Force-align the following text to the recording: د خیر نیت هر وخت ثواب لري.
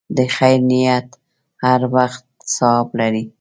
د 0.17 0.19
خیر 0.35 0.59
نیت 0.69 1.07
هر 1.63 1.81
وخت 1.95 2.23
ثواب 2.55 2.87
لري. 2.99 3.23